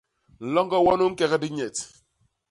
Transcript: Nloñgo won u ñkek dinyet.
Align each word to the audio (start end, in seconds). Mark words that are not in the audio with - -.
Nloñgo 0.45 0.77
won 0.85 1.03
u 1.05 1.07
ñkek 1.11 1.33
dinyet. 1.41 1.77